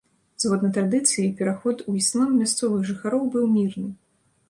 [0.43, 3.89] Згодна традыцыі, пераход у іслам мясцовых жыхароў быў мірны.